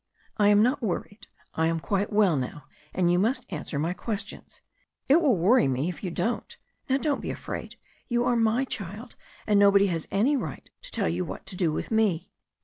[0.37, 1.27] "I am not worried.
[1.53, 4.59] I am quite well now, and you must answer my questions.
[5.07, 6.57] It will worry me if you don't.
[6.89, 7.75] Now don't be afraid.
[8.07, 11.71] You are my child, and nobody has any right to tell you what to do
[11.71, 12.31] with me.